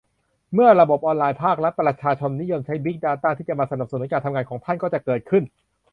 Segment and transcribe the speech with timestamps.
[0.53, 5.43] เมื่อระบบออนไลน์ภาครัฐ ประชาชนนิยมใช้ บิ๊กดาต้า ที่จะมาสนับสนุนการทำงานของท่าน ก็จะเกิดขึ้น